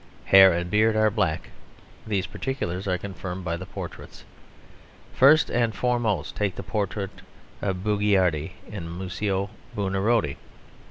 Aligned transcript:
Hair 0.25 0.51
and 0.53 0.71
beard 0.71 0.95
are 0.95 1.11
black. 1.11 1.51
These 2.07 2.25
particulars 2.25 2.87
are 2.87 2.97
confirmed 2.97 3.45
by 3.45 3.55
the 3.55 3.67
portraits. 3.67 4.23
First 5.13 5.51
and 5.51 5.75
foremost 5.75 6.35
take 6.35 6.55
the 6.55 6.63
portrait 6.63 7.21
of 7.61 7.83
Bugiardini 7.83 8.53
in 8.67 8.97
Museo 8.97 9.51
Buonarotti. 9.75 10.37